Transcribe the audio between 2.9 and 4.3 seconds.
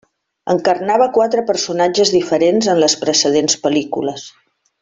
precedents pel·lícules.